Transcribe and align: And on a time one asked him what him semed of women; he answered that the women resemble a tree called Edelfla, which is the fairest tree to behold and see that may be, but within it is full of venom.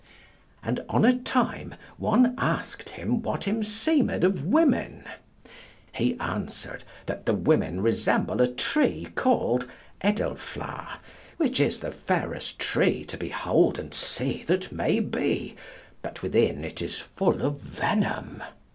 And 0.63 0.83
on 0.89 1.05
a 1.05 1.15
time 1.15 1.75
one 1.97 2.33
asked 2.39 2.89
him 2.89 3.21
what 3.21 3.43
him 3.43 3.61
semed 3.61 4.23
of 4.23 4.43
women; 4.43 5.03
he 5.91 6.17
answered 6.19 6.83
that 7.05 7.27
the 7.27 7.35
women 7.35 7.81
resemble 7.81 8.41
a 8.41 8.47
tree 8.47 9.09
called 9.13 9.69
Edelfla, 10.03 10.97
which 11.37 11.59
is 11.59 11.81
the 11.81 11.91
fairest 11.91 12.57
tree 12.57 13.05
to 13.05 13.15
behold 13.15 13.77
and 13.77 13.93
see 13.93 14.41
that 14.47 14.71
may 14.71 14.99
be, 14.99 15.55
but 16.01 16.23
within 16.23 16.63
it 16.63 16.81
is 16.81 16.97
full 16.97 17.43
of 17.43 17.59
venom. 17.59 18.41